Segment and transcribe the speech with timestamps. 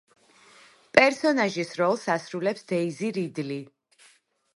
[0.97, 3.59] პერსონაჟის როლს ასრულებს დეიზი რიდლი.